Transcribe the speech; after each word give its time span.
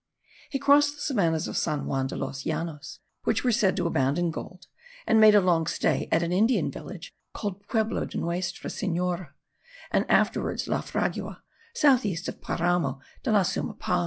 He 0.49 0.57
crossed 0.57 0.95
the 0.95 1.01
savannahs 1.01 1.47
of 1.47 1.55
San 1.55 1.85
Juan 1.85 2.07
de 2.07 2.15
los 2.15 2.43
Llanos, 2.43 2.97
which 3.23 3.43
were 3.43 3.51
said 3.51 3.77
to 3.77 3.85
abound 3.85 4.17
in 4.17 4.31
gold; 4.31 4.65
and 5.05 5.21
made 5.21 5.35
a 5.35 5.39
long 5.39 5.67
stay 5.67 6.07
at 6.11 6.23
an 6.23 6.31
Indian 6.31 6.71
village 6.71 7.13
called 7.35 7.61
Pueblo 7.67 8.05
de 8.05 8.17
Nuestra 8.17 8.71
Senora, 8.71 9.35
and 9.91 10.09
afterwards 10.09 10.67
La 10.67 10.81
Fragua, 10.81 11.43
south 11.75 12.03
east 12.03 12.27
of 12.27 12.33
the 12.39 12.41
Paramo 12.41 12.99
de 13.21 13.31
la 13.31 13.43
Suma 13.43 13.75
Paz. 13.75 13.99